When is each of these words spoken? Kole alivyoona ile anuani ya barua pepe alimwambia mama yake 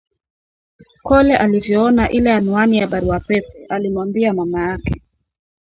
Kole 1.07 1.37
alivyoona 1.37 2.09
ile 2.09 2.33
anuani 2.33 2.77
ya 2.77 2.87
barua 2.87 3.19
pepe 3.19 3.65
alimwambia 3.69 4.33
mama 4.33 4.61
yake 4.61 5.01